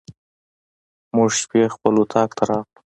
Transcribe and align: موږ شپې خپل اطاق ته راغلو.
موږ 1.15 1.29
شپې 1.41 1.61
خپل 1.73 1.93
اطاق 2.03 2.29
ته 2.37 2.43
راغلو. 2.49 2.79